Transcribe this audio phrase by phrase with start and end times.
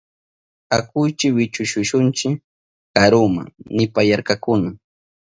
[0.77, 2.27] Akuychi wichushunchi
[2.95, 3.43] karuma,
[3.75, 4.69] nipayarkakuna.